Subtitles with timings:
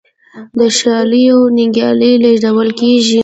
[0.57, 3.19] د شالیو نیالګي لیږدول کیږي.